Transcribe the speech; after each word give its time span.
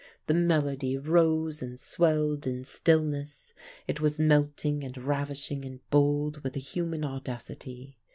The 0.25 0.33
melody 0.33 0.97
rose 0.97 1.61
and 1.61 1.79
swelled 1.79 2.47
in 2.47 2.63
stillness; 2.63 3.53
it 3.87 4.01
was 4.01 4.19
melting 4.19 4.83
and 4.83 4.97
ravishing 4.97 5.63
and 5.63 5.79
bold 5.91 6.37
with 6.39 6.55
a 6.55 6.59
human 6.59 7.05
audacity. 7.05 7.99